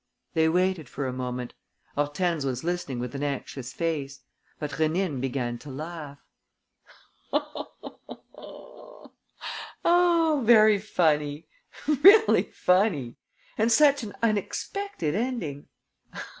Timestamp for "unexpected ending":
14.23-15.67